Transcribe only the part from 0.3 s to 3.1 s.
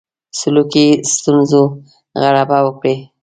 سلوکي ستونزو غلبه وکړي.